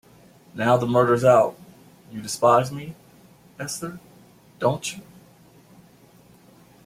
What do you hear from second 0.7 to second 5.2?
the murder's out; you despise me, Esther, don't you?